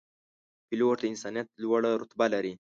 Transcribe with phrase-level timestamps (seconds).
[0.67, 2.53] پیلوټ د انسانیت لوړه رتبه لري.